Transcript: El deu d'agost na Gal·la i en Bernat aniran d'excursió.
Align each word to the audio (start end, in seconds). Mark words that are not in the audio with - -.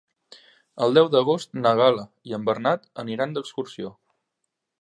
El 0.85 0.97
deu 0.97 1.09
d'agost 1.15 1.53
na 1.65 1.75
Gal·la 1.81 2.07
i 2.31 2.35
en 2.39 2.49
Bernat 2.49 2.91
aniran 3.05 3.37
d'excursió. 3.37 3.93